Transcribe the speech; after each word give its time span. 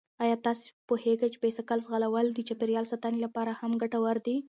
آیا 0.23 0.35
تاسو 0.45 0.65
پوهېږئ 0.87 1.27
چې 1.33 1.41
بايسکل 1.43 1.79
ځغلول 1.85 2.27
د 2.33 2.39
چاپېریال 2.47 2.85
ساتنې 2.91 3.19
لپاره 3.25 3.51
هم 3.59 3.71
ګټور 3.81 4.17
دي؟ 4.25 4.35